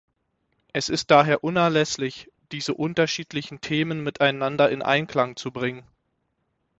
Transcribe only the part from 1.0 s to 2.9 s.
daher unerlässlich, diese